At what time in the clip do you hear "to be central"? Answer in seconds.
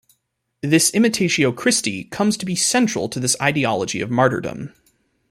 2.37-3.07